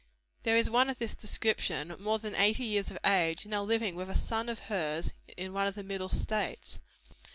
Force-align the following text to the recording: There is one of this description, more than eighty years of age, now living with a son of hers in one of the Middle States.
There 0.41 0.57
is 0.57 0.67
one 0.67 0.89
of 0.89 0.97
this 0.97 1.13
description, 1.13 1.95
more 1.99 2.17
than 2.17 2.33
eighty 2.33 2.63
years 2.63 2.89
of 2.89 2.97
age, 3.05 3.45
now 3.45 3.61
living 3.61 3.95
with 3.95 4.09
a 4.09 4.15
son 4.15 4.49
of 4.49 4.57
hers 4.65 5.13
in 5.37 5.53
one 5.53 5.67
of 5.67 5.75
the 5.75 5.83
Middle 5.83 6.09
States. 6.09 6.79